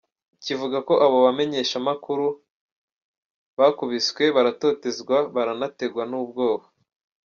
[0.43, 2.25] Kivuga ko abo bamenyeshamakuru
[3.59, 6.65] bakubiswe, baratotezwa, baranategwa n'ubwoba.